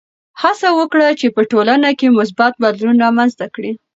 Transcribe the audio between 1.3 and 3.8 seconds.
په ټولنه کې مثبت بدلون رامنځته کړې.